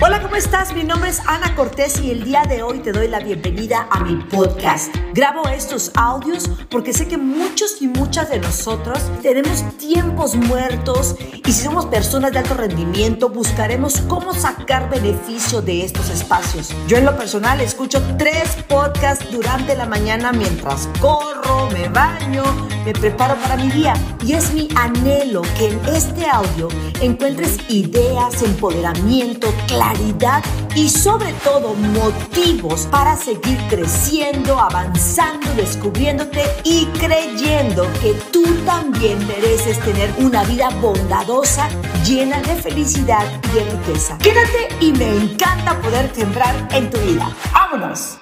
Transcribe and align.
Hola, 0.00 0.22
¿cómo 0.22 0.36
estás? 0.36 0.72
Mi 0.72 0.84
nombre 0.84 1.10
es 1.10 1.20
Ana 1.26 1.54
Cortés 1.54 2.00
y 2.00 2.10
el 2.10 2.24
día 2.24 2.44
de 2.44 2.62
hoy 2.62 2.78
te 2.78 2.92
doy 2.92 3.08
la 3.08 3.18
bienvenida 3.18 3.88
a 3.90 4.00
mi 4.00 4.16
podcast. 4.16 4.94
Grabo 5.12 5.48
estos 5.48 5.90
audios 5.94 6.48
porque 6.70 6.92
sé 6.92 7.08
que 7.08 7.18
muchos 7.18 7.82
y 7.82 7.88
muchas 7.88 8.30
de 8.30 8.38
nosotros 8.38 9.00
tenemos 9.20 9.76
tiempos 9.76 10.36
muertos 10.36 11.16
y 11.18 11.52
si 11.52 11.64
somos 11.64 11.86
personas 11.86 12.32
de 12.32 12.38
alto 12.38 12.54
rendimiento 12.54 13.28
buscaremos 13.28 14.00
cómo 14.02 14.32
sacar 14.32 14.88
beneficio 14.88 15.60
de 15.60 15.84
estos 15.84 16.08
espacios. 16.10 16.72
Yo 16.86 16.96
en 16.96 17.04
lo 17.04 17.16
personal 17.16 17.60
escucho 17.60 18.00
tres 18.16 18.56
podcasts 18.68 19.30
durante 19.30 19.76
la 19.76 19.86
mañana 19.86 20.32
mientras 20.32 20.88
corro, 21.00 21.68
me 21.72 21.88
baño, 21.88 22.44
me 22.88 22.94
preparo 22.94 23.36
para 23.42 23.56
mi 23.56 23.70
día 23.70 23.92
y 24.24 24.32
es 24.32 24.54
mi 24.54 24.66
anhelo 24.74 25.42
que 25.58 25.68
en 25.68 25.78
este 25.94 26.26
audio 26.26 26.68
encuentres 27.02 27.58
ideas, 27.68 28.42
empoderamiento, 28.42 29.52
claridad 29.66 30.42
y 30.74 30.88
sobre 30.88 31.34
todo 31.44 31.74
motivos 31.74 32.86
para 32.90 33.14
seguir 33.14 33.58
creciendo, 33.68 34.58
avanzando, 34.58 35.52
descubriéndote 35.54 36.44
y 36.64 36.86
creyendo 36.98 37.86
que 38.00 38.14
tú 38.32 38.42
también 38.64 39.18
mereces 39.26 39.78
tener 39.80 40.10
una 40.16 40.44
vida 40.44 40.70
bondadosa, 40.80 41.68
llena 42.06 42.40
de 42.40 42.56
felicidad 42.56 43.26
y 43.50 43.54
de 43.54 43.64
riqueza. 43.70 44.16
Quédate 44.16 44.68
y 44.80 44.92
me 44.92 45.14
encanta 45.14 45.78
poder 45.82 46.10
sembrar 46.14 46.54
en 46.72 46.88
tu 46.88 46.98
vida. 47.00 47.30
¡Vámonos! 47.52 48.18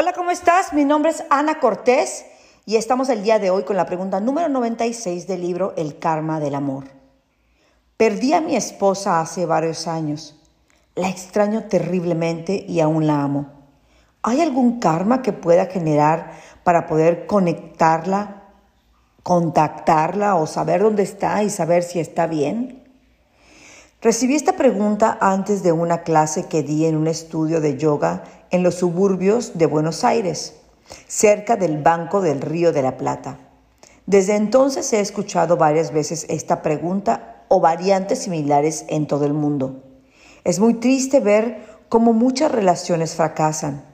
Hola, 0.00 0.12
¿cómo 0.12 0.30
estás? 0.30 0.72
Mi 0.72 0.84
nombre 0.84 1.10
es 1.10 1.24
Ana 1.28 1.58
Cortés 1.58 2.24
y 2.64 2.76
estamos 2.76 3.08
el 3.08 3.24
día 3.24 3.40
de 3.40 3.50
hoy 3.50 3.64
con 3.64 3.76
la 3.76 3.84
pregunta 3.84 4.20
número 4.20 4.48
96 4.48 5.26
del 5.26 5.40
libro 5.40 5.74
El 5.76 5.98
Karma 5.98 6.38
del 6.38 6.54
Amor. 6.54 6.84
Perdí 7.96 8.32
a 8.32 8.40
mi 8.40 8.54
esposa 8.54 9.20
hace 9.20 9.44
varios 9.44 9.88
años. 9.88 10.40
La 10.94 11.08
extraño 11.08 11.64
terriblemente 11.64 12.64
y 12.68 12.78
aún 12.78 13.08
la 13.08 13.22
amo. 13.22 13.46
¿Hay 14.22 14.40
algún 14.40 14.78
karma 14.78 15.20
que 15.20 15.32
pueda 15.32 15.66
generar 15.66 16.30
para 16.62 16.86
poder 16.86 17.26
conectarla, 17.26 18.44
contactarla 19.24 20.36
o 20.36 20.46
saber 20.46 20.80
dónde 20.80 21.02
está 21.02 21.42
y 21.42 21.50
saber 21.50 21.82
si 21.82 21.98
está 21.98 22.28
bien? 22.28 22.84
Recibí 24.00 24.36
esta 24.36 24.52
pregunta 24.52 25.18
antes 25.20 25.64
de 25.64 25.72
una 25.72 26.04
clase 26.04 26.46
que 26.46 26.62
di 26.62 26.86
en 26.86 26.94
un 26.96 27.08
estudio 27.08 27.60
de 27.60 27.76
yoga 27.76 28.22
en 28.50 28.62
los 28.62 28.76
suburbios 28.76 29.58
de 29.58 29.66
Buenos 29.66 30.04
Aires, 30.04 30.54
cerca 31.06 31.56
del 31.56 31.82
Banco 31.82 32.20
del 32.20 32.40
Río 32.40 32.72
de 32.72 32.82
la 32.82 32.96
Plata. 32.96 33.38
Desde 34.06 34.36
entonces 34.36 34.92
he 34.92 35.00
escuchado 35.00 35.56
varias 35.56 35.92
veces 35.92 36.26
esta 36.28 36.62
pregunta 36.62 37.44
o 37.48 37.60
variantes 37.60 38.20
similares 38.20 38.84
en 38.88 39.06
todo 39.06 39.26
el 39.26 39.34
mundo. 39.34 39.82
Es 40.44 40.60
muy 40.60 40.74
triste 40.74 41.20
ver 41.20 41.62
cómo 41.88 42.12
muchas 42.12 42.52
relaciones 42.52 43.14
fracasan 43.14 43.84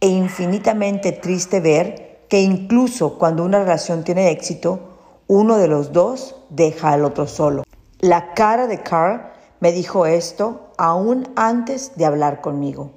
e 0.00 0.08
infinitamente 0.08 1.12
triste 1.12 1.60
ver 1.60 2.26
que 2.28 2.40
incluso 2.40 3.18
cuando 3.18 3.44
una 3.44 3.60
relación 3.60 4.04
tiene 4.04 4.30
éxito, 4.30 4.80
uno 5.28 5.56
de 5.56 5.68
los 5.68 5.92
dos 5.92 6.36
deja 6.50 6.92
al 6.92 7.04
otro 7.04 7.26
solo. 7.26 7.62
La 8.00 8.34
cara 8.34 8.66
de 8.66 8.82
Carl 8.82 9.30
me 9.60 9.72
dijo 9.72 10.06
esto 10.06 10.72
aún 10.76 11.28
antes 11.36 11.92
de 11.96 12.04
hablar 12.04 12.40
conmigo. 12.40 12.90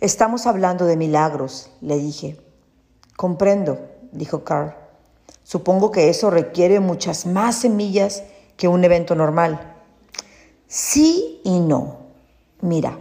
Estamos 0.00 0.46
hablando 0.46 0.86
de 0.86 0.96
milagros, 0.96 1.68
le 1.82 1.98
dije. 1.98 2.38
Comprendo, 3.16 3.78
dijo 4.12 4.44
Carl. 4.44 4.74
Supongo 5.42 5.90
que 5.90 6.08
eso 6.08 6.30
requiere 6.30 6.80
muchas 6.80 7.26
más 7.26 7.56
semillas 7.56 8.22
que 8.56 8.66
un 8.66 8.82
evento 8.82 9.14
normal. 9.14 9.74
Sí 10.66 11.42
y 11.44 11.60
no. 11.60 11.98
Mira, 12.62 12.98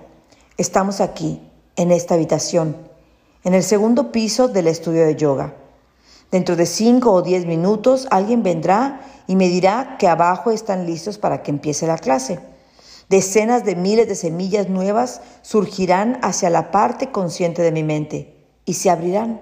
estamos 0.57 0.99
aquí, 0.99 1.41
en 1.77 1.91
esta 1.91 2.15
habitación, 2.15 2.75
en 3.45 3.53
el 3.53 3.63
segundo 3.63 4.11
piso 4.11 4.49
del 4.49 4.67
estudio 4.67 5.05
de 5.05 5.15
yoga. 5.15 5.53
Dentro 6.31 6.57
de 6.57 6.65
cinco 6.65 7.13
o 7.13 7.21
diez 7.21 7.45
minutos 7.45 8.09
alguien 8.11 8.43
vendrá 8.43 8.99
y 9.25 9.37
me 9.37 9.47
dirá 9.47 9.95
que 9.97 10.09
abajo 10.09 10.51
están 10.51 10.85
listos 10.85 11.17
para 11.17 11.43
que 11.43 11.51
empiece 11.51 11.87
la 11.87 11.97
clase. 11.97 12.39
Decenas 13.09 13.65
de 13.65 13.75
miles 13.75 14.07
de 14.07 14.13
semillas 14.13 14.69
nuevas 14.69 15.21
surgirán 15.41 16.19
hacia 16.21 16.51
la 16.51 16.69
parte 16.69 17.11
consciente 17.11 17.63
de 17.63 17.71
mi 17.71 17.83
mente 17.83 18.35
y 18.65 18.75
se 18.75 18.91
abrirán. 18.91 19.41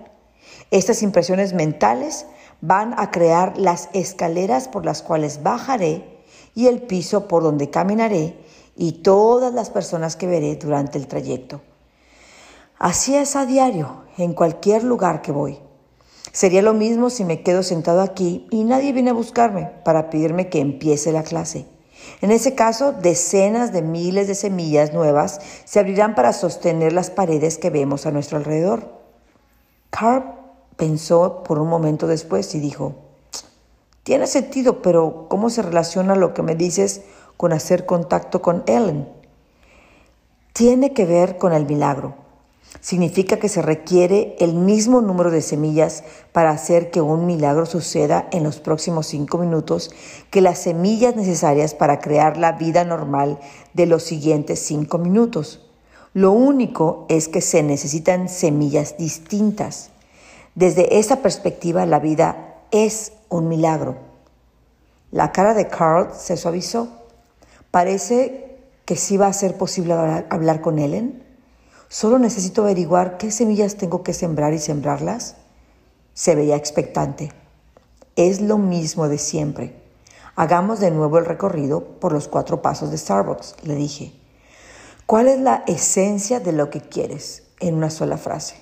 Estas 0.72 1.04
impresiones 1.04 1.54
mentales 1.54 2.28
van 2.62 2.98
a 2.98 3.12
crear 3.12 3.58
las 3.58 3.90
escaleras 3.92 4.70
por 4.70 4.86
las 4.86 5.02
cuales 5.02 5.44
bajaré 5.44 6.24
y 6.56 6.68
el 6.68 6.82
piso 6.82 7.28
por 7.28 7.44
donde 7.44 7.70
caminaré 7.70 8.38
y 8.78 8.94
todas 9.04 9.54
las 9.54 9.70
personas 9.70 10.16
que 10.16 10.28
veré 10.28 10.56
durante 10.56 10.98
el 10.98 11.08
trayecto. 11.08 11.62
Así 12.80 13.16
es 13.16 13.36
a 13.36 13.46
diario, 13.46 14.04
en 14.18 14.34
cualquier 14.34 14.86
lugar 14.86 15.22
que 15.22 15.34
voy. 15.34 15.60
Sería 16.32 16.62
lo 16.62 16.74
mismo 16.74 17.10
si 17.10 17.26
me 17.26 17.42
quedo 17.42 17.64
sentado 17.64 18.02
aquí 18.02 18.48
y 18.50 18.64
nadie 18.64 18.94
viene 18.94 19.10
a 19.10 19.14
buscarme 19.14 19.72
para 19.84 20.10
pedirme 20.10 20.48
que 20.48 20.60
empiece 20.60 21.12
la 21.12 21.24
clase. 21.24 21.66
En 22.22 22.32
ese 22.32 22.56
caso, 22.56 22.94
decenas 22.94 23.72
de 23.74 23.82
miles 23.82 24.28
de 24.28 24.36
semillas 24.36 24.94
nuevas 24.94 25.40
se 25.66 25.80
abrirán 25.80 26.16
para 26.16 26.34
sostener 26.34 26.94
las 26.94 27.10
paredes 27.10 27.58
que 27.58 27.70
vemos 27.70 28.06
a 28.06 28.12
nuestro 28.12 28.38
alrededor. 28.38 28.92
Carp 29.90 30.38
Pensó 30.78 31.42
por 31.44 31.58
un 31.58 31.68
momento 31.68 32.06
después 32.06 32.54
y 32.54 32.60
dijo, 32.60 32.94
tiene 34.04 34.28
sentido, 34.28 34.84
pero 34.84 35.26
¿cómo 35.28 35.50
se 35.50 35.64
relaciona 35.64 36.16
lo 36.16 36.36
que 36.36 36.44
me 36.44 36.56
dices 36.56 37.02
con 37.36 37.52
hacer 37.52 37.88
contacto 37.88 38.44
con 38.44 38.64
Ellen? 38.68 39.10
Tiene 40.54 40.94
que 40.94 41.06
ver 41.06 41.40
con 41.40 41.52
el 41.52 41.66
milagro. 41.66 42.27
Significa 42.82 43.38
que 43.38 43.50
se 43.50 43.62
requiere 43.62 44.36
el 44.40 44.54
mismo 44.54 45.02
número 45.02 45.32
de 45.32 45.42
semillas 45.42 46.04
para 46.32 46.52
hacer 46.52 46.92
que 46.92 47.02
un 47.02 47.26
milagro 47.26 47.66
suceda 47.66 48.28
en 48.32 48.44
los 48.44 48.60
próximos 48.60 49.08
cinco 49.08 49.38
minutos 49.38 49.92
que 50.30 50.42
las 50.42 50.60
semillas 50.60 51.16
necesarias 51.16 51.74
para 51.74 52.00
crear 52.00 52.38
la 52.38 52.54
vida 52.54 52.84
normal 52.84 53.40
de 53.74 53.86
los 53.86 54.04
siguientes 54.04 54.60
cinco 54.60 54.98
minutos. 54.98 55.68
Lo 56.14 56.32
único 56.32 57.06
es 57.10 57.28
que 57.28 57.42
se 57.42 57.62
necesitan 57.64 58.30
semillas 58.30 58.98
distintas. 58.98 59.92
Desde 60.56 60.98
esa 60.98 61.18
perspectiva, 61.18 61.86
la 61.86 62.00
vida 62.00 62.56
es 62.72 63.14
un 63.30 63.48
milagro. 63.48 63.98
La 65.12 65.32
cara 65.32 65.54
de 65.54 65.68
Carl 65.68 66.12
se 66.14 66.38
suavizó. 66.38 66.90
Parece 67.72 68.58
que 68.86 68.96
sí 68.96 69.18
va 69.18 69.28
a 69.28 69.34
ser 69.34 69.58
posible 69.58 69.94
hablar 69.94 70.62
con 70.62 70.80
Ellen. 70.80 71.24
Solo 71.90 72.20
necesito 72.20 72.64
averiguar 72.64 73.18
qué 73.18 73.32
semillas 73.32 73.78
tengo 73.78 74.04
que 74.04 74.14
sembrar 74.14 74.54
y 74.54 74.60
sembrarlas. 74.60 75.36
Se 76.14 76.36
veía 76.36 76.56
expectante. 76.56 77.32
Es 78.16 78.42
lo 78.42 78.58
mismo 78.58 79.08
de 79.08 79.18
siempre. 79.18 79.74
Hagamos 80.36 80.80
de 80.80 80.92
nuevo 80.92 81.18
el 81.18 81.26
recorrido 81.26 81.84
por 81.84 82.12
los 82.12 82.28
cuatro 82.28 82.62
pasos 82.62 82.92
de 82.92 82.98
Starbucks, 82.98 83.56
le 83.64 83.76
dije. 83.76 84.14
¿Cuál 85.06 85.30
es 85.30 85.40
la 85.40 85.64
esencia 85.66 86.40
de 86.40 86.52
lo 86.52 86.70
que 86.70 86.82
quieres 86.82 87.44
en 87.60 87.76
una 87.76 87.90
sola 87.90 88.18
frase? 88.18 88.56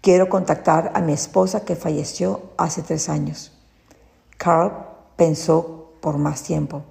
Quiero 0.00 0.28
contactar 0.28 0.92
a 0.94 1.00
mi 1.00 1.12
esposa 1.12 1.64
que 1.64 1.76
falleció 1.76 2.42
hace 2.56 2.82
tres 2.82 3.08
años. 3.08 3.52
Carl 4.38 4.72
pensó 5.16 5.92
por 6.00 6.16
más 6.16 6.42
tiempo. 6.42 6.82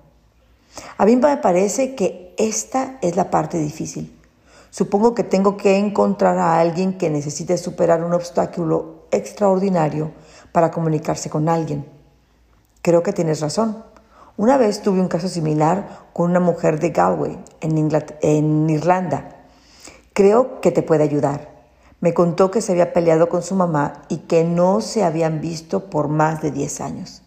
A 0.97 1.05
mí 1.05 1.15
me 1.15 1.37
parece 1.37 1.95
que 1.95 2.35
esta 2.37 2.97
es 3.01 3.15
la 3.15 3.31
parte 3.31 3.57
difícil. 3.57 4.15
Supongo 4.75 5.15
que 5.15 5.23
tengo 5.23 5.55
que 5.55 5.77
encontrar 5.77 6.37
a 6.37 6.59
alguien 6.59 6.97
que 6.97 7.09
necesite 7.09 7.57
superar 7.57 8.03
un 8.03 8.11
obstáculo 8.11 9.05
extraordinario 9.09 10.11
para 10.51 10.69
comunicarse 10.69 11.29
con 11.29 11.47
alguien. 11.47 11.85
Creo 12.81 13.01
que 13.01 13.13
tienes 13.13 13.39
razón. 13.39 13.85
Una 14.35 14.57
vez 14.57 14.81
tuve 14.81 14.99
un 14.99 15.07
caso 15.07 15.29
similar 15.29 16.07
con 16.11 16.29
una 16.29 16.41
mujer 16.41 16.81
de 16.81 16.89
Galway, 16.89 17.39
en, 17.61 18.69
Irlanda. 18.69 19.45
Creo 20.11 20.59
que 20.59 20.71
te 20.71 20.83
puede 20.83 21.03
ayudar. 21.03 21.51
Me 22.01 22.13
contó 22.13 22.51
que 22.51 22.59
se 22.59 22.73
había 22.73 22.91
peleado 22.91 23.29
con 23.29 23.43
su 23.43 23.55
mamá 23.55 24.01
y 24.09 24.17
que 24.27 24.43
no 24.43 24.81
se 24.81 25.05
habían 25.05 25.39
visto 25.39 25.89
por 25.89 26.09
más 26.09 26.41
de 26.41 26.51
10 26.51 26.81
años. 26.81 27.21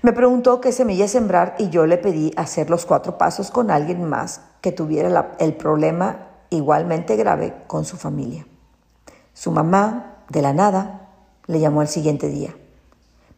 Me 0.00 0.14
preguntó 0.14 0.62
qué 0.62 0.72
semilla 0.72 1.06
sembrar 1.06 1.54
y 1.58 1.68
yo 1.68 1.84
le 1.84 1.98
pedí 1.98 2.32
hacer 2.34 2.70
los 2.70 2.86
cuatro 2.86 3.18
pasos 3.18 3.50
con 3.50 3.70
alguien 3.70 4.04
más 4.04 4.40
que 4.62 4.72
tuviera 4.72 5.34
el 5.38 5.54
problema 5.54 6.32
igualmente 6.50 7.16
grave 7.16 7.54
con 7.66 7.84
su 7.84 7.96
familia. 7.96 8.46
Su 9.34 9.50
mamá, 9.50 10.24
de 10.30 10.42
la 10.42 10.52
nada, 10.52 11.10
le 11.46 11.60
llamó 11.60 11.80
al 11.80 11.88
siguiente 11.88 12.28
día. 12.28 12.54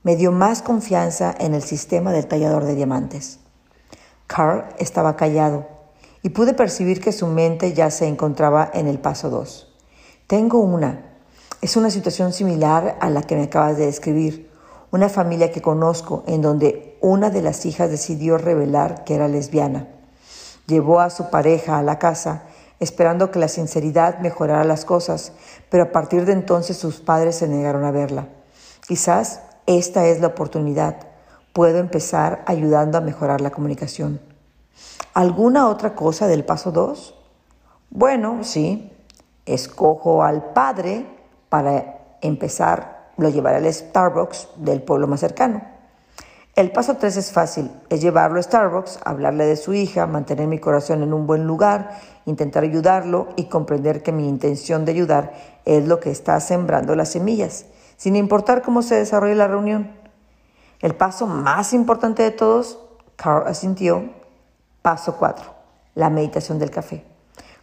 Me 0.02 0.16
dio 0.16 0.32
más 0.32 0.62
confianza 0.62 1.34
en 1.38 1.54
el 1.54 1.62
sistema 1.62 2.12
del 2.12 2.26
tallador 2.26 2.64
de 2.64 2.74
diamantes. 2.74 3.40
Carl 4.26 4.64
estaba 4.78 5.16
callado 5.16 5.66
y 6.22 6.30
pude 6.30 6.54
percibir 6.54 7.00
que 7.00 7.12
su 7.12 7.26
mente 7.26 7.72
ya 7.72 7.90
se 7.90 8.06
encontraba 8.06 8.70
en 8.72 8.86
el 8.86 8.98
paso 8.98 9.30
2. 9.30 9.74
Tengo 10.26 10.58
una. 10.60 11.16
Es 11.60 11.76
una 11.76 11.90
situación 11.90 12.32
similar 12.32 12.96
a 13.00 13.10
la 13.10 13.22
que 13.22 13.36
me 13.36 13.44
acabas 13.44 13.76
de 13.76 13.86
describir. 13.86 14.50
Una 14.90 15.08
familia 15.08 15.50
que 15.50 15.62
conozco 15.62 16.22
en 16.26 16.42
donde 16.42 16.96
una 17.00 17.30
de 17.30 17.42
las 17.42 17.66
hijas 17.66 17.90
decidió 17.90 18.38
revelar 18.38 19.04
que 19.04 19.14
era 19.14 19.28
lesbiana. 19.28 19.88
Llevó 20.66 21.00
a 21.00 21.10
su 21.10 21.30
pareja 21.30 21.78
a 21.78 21.82
la 21.82 21.98
casa 21.98 22.44
esperando 22.80 23.30
que 23.30 23.38
la 23.38 23.48
sinceridad 23.48 24.18
mejorara 24.20 24.64
las 24.64 24.84
cosas, 24.84 25.32
pero 25.70 25.84
a 25.84 25.92
partir 25.92 26.24
de 26.24 26.32
entonces 26.32 26.76
sus 26.76 27.00
padres 27.00 27.36
se 27.36 27.48
negaron 27.48 27.84
a 27.84 27.90
verla. 27.90 28.28
Quizás 28.86 29.42
esta 29.66 30.06
es 30.06 30.20
la 30.20 30.28
oportunidad. 30.28 30.96
Puedo 31.52 31.78
empezar 31.78 32.42
ayudando 32.46 32.98
a 32.98 33.02
mejorar 33.02 33.40
la 33.40 33.50
comunicación. 33.50 34.20
¿Alguna 35.14 35.68
otra 35.68 35.94
cosa 35.94 36.26
del 36.26 36.44
paso 36.44 36.72
2? 36.72 37.14
Bueno, 37.90 38.44
sí. 38.44 38.92
Escojo 39.44 40.22
al 40.22 40.52
padre 40.52 41.06
para 41.48 42.16
empezar, 42.20 43.10
lo 43.16 43.28
llevaré 43.28 43.56
al 43.56 43.72
Starbucks 43.72 44.48
del 44.56 44.82
pueblo 44.82 45.06
más 45.06 45.20
cercano. 45.20 45.77
El 46.58 46.72
paso 46.72 46.96
3 46.96 47.16
es 47.16 47.30
fácil, 47.30 47.70
es 47.88 48.00
llevarlo 48.00 48.40
a 48.40 48.42
Starbucks, 48.42 48.98
hablarle 49.04 49.46
de 49.46 49.54
su 49.54 49.74
hija, 49.74 50.08
mantener 50.08 50.48
mi 50.48 50.58
corazón 50.58 51.04
en 51.04 51.12
un 51.12 51.24
buen 51.24 51.46
lugar, 51.46 52.00
intentar 52.26 52.64
ayudarlo 52.64 53.28
y 53.36 53.44
comprender 53.44 54.02
que 54.02 54.10
mi 54.10 54.28
intención 54.28 54.84
de 54.84 54.90
ayudar 54.90 55.34
es 55.64 55.86
lo 55.86 56.00
que 56.00 56.10
está 56.10 56.40
sembrando 56.40 56.96
las 56.96 57.10
semillas, 57.10 57.66
sin 57.96 58.16
importar 58.16 58.62
cómo 58.62 58.82
se 58.82 58.96
desarrolle 58.96 59.36
la 59.36 59.46
reunión. 59.46 59.92
El 60.80 60.96
paso 60.96 61.28
más 61.28 61.72
importante 61.72 62.24
de 62.24 62.32
todos, 62.32 62.80
Carl 63.14 63.46
asintió, 63.46 64.10
paso 64.82 65.14
4, 65.16 65.44
la 65.94 66.10
meditación 66.10 66.58
del 66.58 66.72
café. 66.72 67.04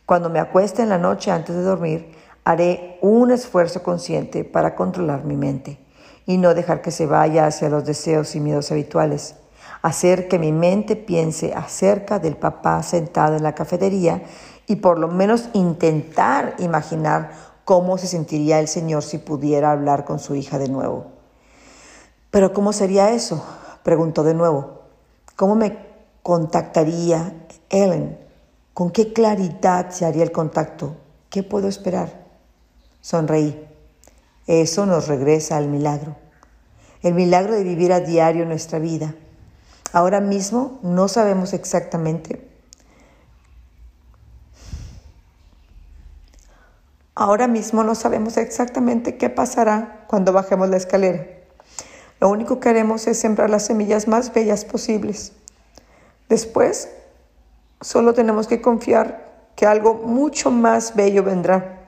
Cuando 0.06 0.30
me 0.30 0.40
acueste 0.40 0.84
en 0.84 0.88
la 0.88 0.98
noche 0.98 1.32
antes 1.32 1.54
de 1.54 1.64
dormir, 1.64 2.14
haré 2.46 2.98
un 3.02 3.30
esfuerzo 3.32 3.84
consciente 3.84 4.46
para 4.46 4.74
controlar 4.74 5.26
mi 5.26 5.36
mente 5.36 5.85
y 6.26 6.38
no 6.38 6.54
dejar 6.54 6.82
que 6.82 6.92
se 6.92 7.06
vaya 7.06 7.46
hacia 7.46 7.70
los 7.70 7.86
deseos 7.86 8.36
y 8.36 8.40
miedos 8.40 8.72
habituales. 8.72 9.36
Hacer 9.82 10.28
que 10.28 10.40
mi 10.40 10.52
mente 10.52 10.96
piense 10.96 11.54
acerca 11.54 12.20
del 12.20 12.36
papá 12.36 12.82
sentado 12.82 13.36
en 13.36 13.44
la 13.44 13.54
cafetería 13.54 14.24
y 14.68 14.78
por 14.78 14.98
lo 14.98 15.08
menos 15.08 15.50
intentar 15.54 16.56
imaginar 16.58 17.32
cómo 17.66 17.98
se 17.98 18.08
sentiría 18.08 18.60
el 18.60 18.68
Señor 18.68 19.04
si 19.04 19.18
pudiera 19.18 19.72
hablar 19.72 20.06
con 20.06 20.20
su 20.20 20.36
hija 20.36 20.58
de 20.58 20.70
nuevo. 20.70 21.08
Pero 22.32 22.54
¿cómo 22.54 22.74
sería 22.74 23.12
eso? 23.12 23.46
Preguntó 23.84 24.24
de 24.24 24.34
nuevo. 24.34 24.82
¿Cómo 25.36 25.56
me 25.56 25.78
contactaría 26.24 27.34
Ellen? 27.70 28.18
¿Con 28.74 28.92
qué 28.92 29.14
claridad 29.14 29.92
se 29.92 30.06
haría 30.06 30.24
el 30.24 30.32
contacto? 30.32 30.96
¿Qué 31.30 31.44
puedo 31.44 31.68
esperar? 31.68 32.26
Sonreí. 33.02 33.75
Eso 34.48 34.86
nos 34.86 35.08
regresa 35.08 35.58
al 35.58 35.68
milagro. 35.68 36.16
El 37.02 37.14
milagro 37.14 37.54
de 37.54 37.64
vivir 37.64 37.94
a 37.94 38.00
diario 38.00 38.46
nuestra 38.46 38.80
vida. 38.80 39.16
Ahora 39.94 40.22
mismo 40.22 40.80
no 40.82 41.08
sabemos 41.08 41.54
exactamente. 41.54 42.48
Ahora 47.16 47.48
mismo 47.48 47.84
no 47.84 47.96
sabemos 47.96 48.38
exactamente 48.38 49.18
qué 49.18 49.30
pasará 49.30 50.06
cuando 50.08 50.34
bajemos 50.34 50.70
la 50.70 50.78
escalera. 50.78 51.26
Lo 52.20 52.30
único 52.30 52.60
que 52.60 52.70
haremos 52.70 53.08
es 53.08 53.20
sembrar 53.20 53.50
las 53.50 53.66
semillas 53.66 54.08
más 54.08 54.34
bellas 54.34 54.66
posibles. 54.66 55.32
Después 56.28 56.90
Solo 57.82 58.14
tenemos 58.14 58.48
que 58.48 58.62
confiar 58.62 59.26
que 59.56 59.66
algo 59.66 59.94
mucho 59.94 60.50
más 60.50 60.96
bello 60.96 61.24
vendrá 61.24 61.85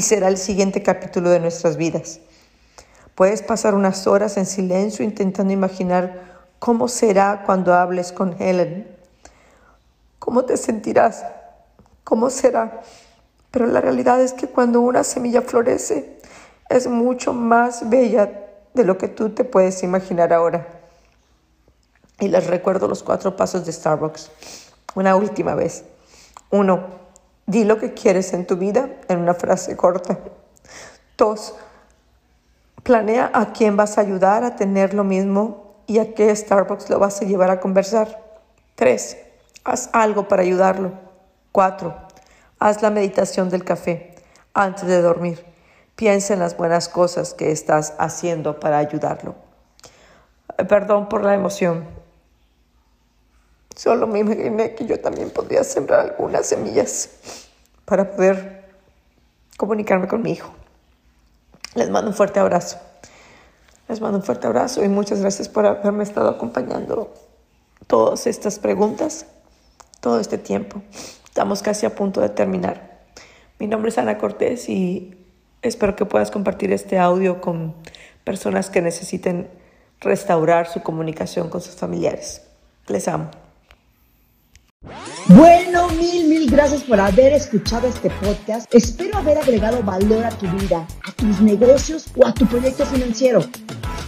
y 0.00 0.02
será 0.02 0.28
el 0.28 0.38
siguiente 0.38 0.82
capítulo 0.82 1.28
de 1.28 1.40
nuestras 1.40 1.76
vidas. 1.76 2.20
Puedes 3.14 3.42
pasar 3.42 3.74
unas 3.74 4.06
horas 4.06 4.38
en 4.38 4.46
silencio 4.46 5.04
intentando 5.04 5.52
imaginar 5.52 6.40
cómo 6.58 6.88
será 6.88 7.42
cuando 7.44 7.74
hables 7.74 8.10
con 8.10 8.34
Helen. 8.40 8.88
¿Cómo 10.18 10.46
te 10.46 10.56
sentirás? 10.56 11.22
¿Cómo 12.02 12.30
será? 12.30 12.80
Pero 13.50 13.66
la 13.66 13.82
realidad 13.82 14.22
es 14.22 14.32
que 14.32 14.46
cuando 14.46 14.80
una 14.80 15.04
semilla 15.04 15.42
florece, 15.42 16.18
es 16.70 16.86
mucho 16.86 17.34
más 17.34 17.90
bella 17.90 18.46
de 18.72 18.84
lo 18.84 18.96
que 18.96 19.08
tú 19.08 19.28
te 19.28 19.44
puedes 19.44 19.82
imaginar 19.82 20.32
ahora 20.32 20.66
y 22.18 22.28
les 22.28 22.46
recuerdo 22.46 22.88
los 22.88 23.02
cuatro 23.02 23.36
pasos 23.36 23.66
de 23.66 23.72
Starbucks. 23.72 24.30
Una 24.94 25.14
última 25.14 25.54
vez. 25.54 25.84
Uno, 26.48 26.99
di 27.50 27.64
lo 27.64 27.78
que 27.78 27.94
quieres 27.94 28.32
en 28.32 28.46
tu 28.46 28.56
vida 28.56 28.88
en 29.08 29.18
una 29.18 29.34
frase 29.34 29.76
corta. 29.76 30.18
Dos, 31.18 31.56
planea 32.84 33.30
a 33.34 33.52
quién 33.52 33.76
vas 33.76 33.98
a 33.98 34.02
ayudar 34.02 34.44
a 34.44 34.54
tener 34.54 34.94
lo 34.94 35.02
mismo 35.02 35.74
y 35.88 35.98
a 35.98 36.14
qué 36.14 36.34
Starbucks 36.34 36.88
lo 36.90 37.00
vas 37.00 37.20
a 37.20 37.24
llevar 37.24 37.50
a 37.50 37.58
conversar. 37.58 38.22
Tres, 38.76 39.16
haz 39.64 39.90
algo 39.92 40.28
para 40.28 40.42
ayudarlo. 40.42 40.92
Cuatro, 41.50 41.96
haz 42.60 42.82
la 42.82 42.90
meditación 42.90 43.50
del 43.50 43.64
café 43.64 44.14
antes 44.54 44.86
de 44.86 45.02
dormir. 45.02 45.44
Piensa 45.96 46.34
en 46.34 46.38
las 46.38 46.56
buenas 46.56 46.88
cosas 46.88 47.34
que 47.34 47.50
estás 47.50 47.94
haciendo 47.98 48.60
para 48.60 48.78
ayudarlo. 48.78 49.34
Perdón 50.68 51.08
por 51.08 51.24
la 51.24 51.34
emoción. 51.34 51.84
Solo 53.80 54.06
me 54.06 54.18
imaginé 54.18 54.74
que 54.74 54.84
yo 54.84 55.00
también 55.00 55.30
podría 55.30 55.64
sembrar 55.64 56.00
algunas 56.00 56.44
semillas 56.44 57.08
para 57.86 58.10
poder 58.10 58.66
comunicarme 59.56 60.06
con 60.06 60.20
mi 60.20 60.32
hijo. 60.32 60.50
Les 61.74 61.88
mando 61.88 62.10
un 62.10 62.14
fuerte 62.14 62.38
abrazo. 62.40 62.76
Les 63.88 64.02
mando 64.02 64.18
un 64.18 64.22
fuerte 64.22 64.46
abrazo 64.46 64.84
y 64.84 64.88
muchas 64.88 65.22
gracias 65.22 65.48
por 65.48 65.64
haberme 65.64 66.04
estado 66.04 66.28
acompañando 66.28 67.14
todas 67.86 68.26
estas 68.26 68.58
preguntas, 68.58 69.24
todo 70.00 70.20
este 70.20 70.36
tiempo. 70.36 70.82
Estamos 71.24 71.62
casi 71.62 71.86
a 71.86 71.94
punto 71.94 72.20
de 72.20 72.28
terminar. 72.28 73.00
Mi 73.58 73.66
nombre 73.66 73.88
es 73.88 73.96
Ana 73.96 74.18
Cortés 74.18 74.68
y 74.68 75.16
espero 75.62 75.96
que 75.96 76.04
puedas 76.04 76.30
compartir 76.30 76.70
este 76.74 76.98
audio 76.98 77.40
con 77.40 77.74
personas 78.24 78.68
que 78.68 78.82
necesiten 78.82 79.48
restaurar 80.00 80.68
su 80.68 80.82
comunicación 80.82 81.48
con 81.48 81.62
sus 81.62 81.76
familiares. 81.76 82.42
Les 82.86 83.08
amo. 83.08 83.39
Bueno, 85.28 85.88
mil, 85.90 86.26
mil 86.26 86.50
gracias 86.50 86.82
por 86.82 86.98
haber 86.98 87.32
escuchado 87.32 87.86
este 87.86 88.10
podcast. 88.10 88.66
Espero 88.74 89.18
haber 89.18 89.38
agregado 89.38 89.82
valor 89.82 90.24
a 90.24 90.30
tu 90.30 90.46
vida, 90.48 90.86
a 91.04 91.12
tus 91.12 91.40
negocios 91.40 92.06
o 92.16 92.26
a 92.26 92.34
tu 92.34 92.46
proyecto 92.46 92.84
financiero. 92.86 93.44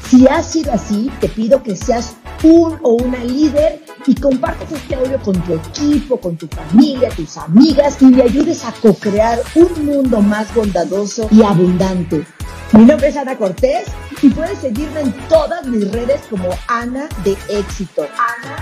Si 0.09 0.27
ha 0.27 0.43
sido 0.43 0.73
así, 0.73 1.11
te 1.21 1.29
pido 1.29 1.63
que 1.63 1.77
seas 1.77 2.17
un 2.43 2.79
o 2.83 2.95
una 2.95 3.23
líder 3.23 3.85
y 4.07 4.15
compartas 4.15 4.73
este 4.73 4.95
audio 4.95 5.21
con 5.23 5.41
tu 5.43 5.55
equipo, 5.55 6.19
con 6.19 6.37
tu 6.37 6.49
familia, 6.49 7.11
tus 7.11 7.37
amigas 7.37 8.01
y 8.03 8.07
le 8.07 8.23
ayudes 8.25 8.65
a 8.65 8.73
co-crear 8.73 9.41
un 9.55 9.87
mundo 9.87 10.21
más 10.21 10.53
bondadoso 10.55 11.29
y 11.31 11.43
abundante. 11.43 12.27
Mi 12.73 12.85
nombre 12.85 13.09
es 13.09 13.17
Ana 13.17 13.37
Cortés 13.37 13.85
y 14.23 14.31
puedes 14.31 14.59
seguirme 14.59 15.03
en 15.03 15.13
todas 15.29 15.67
mis 15.67 15.91
redes 15.93 16.23
como 16.29 16.49
Ana 16.67 17.09
de 17.23 17.37
Éxito. 17.49 18.03
Ana. 18.03 18.62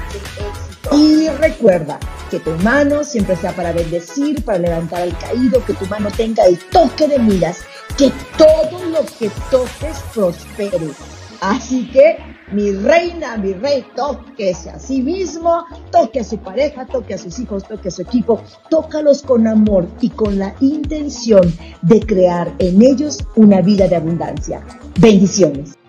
Y 0.93 1.29
recuerda 1.29 1.99
que 2.31 2.40
tu 2.40 2.50
mano 2.62 3.05
siempre 3.05 3.37
sea 3.37 3.52
para 3.52 3.73
bendecir, 3.73 4.45
para 4.45 4.59
levantar 4.59 5.02
al 5.02 5.17
caído, 5.19 5.64
que 5.64 5.75
tu 5.75 5.87
mano 5.87 6.09
tenga 6.17 6.45
el 6.45 6.59
toque 6.71 7.07
de 7.07 7.19
miras, 7.19 7.59
que 7.97 8.12
todo 8.37 8.85
lo 8.87 9.05
que 9.19 9.31
toques 9.50 9.99
prospere. 10.14 10.90
Así 11.40 11.88
que 11.90 12.19
mi 12.52 12.73
reina, 12.73 13.37
mi 13.37 13.55
rey, 13.55 13.87
tóquese 13.95 14.71
a 14.71 14.79
sí 14.79 15.00
mismo, 15.00 15.64
toque 15.90 16.21
a 16.21 16.25
su 16.25 16.38
pareja, 16.38 16.87
toque 16.87 17.14
a 17.14 17.19
sus 17.19 17.38
hijos, 17.38 17.64
toque 17.67 17.88
a 17.88 17.90
su 17.90 18.02
equipo, 18.02 18.43
tócalos 18.69 19.23
con 19.23 19.47
amor 19.47 19.87
y 20.00 20.11
con 20.11 20.38
la 20.38 20.55
intención 20.61 21.52
de 21.83 22.00
crear 22.00 22.52
en 22.59 22.83
ellos 22.83 23.19
una 23.37 23.62
vida 23.62 23.88
de 23.88 23.97
abundancia. 23.97 24.62
Bendiciones. 24.99 25.79